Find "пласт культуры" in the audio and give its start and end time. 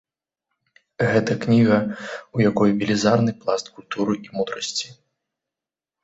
3.43-4.13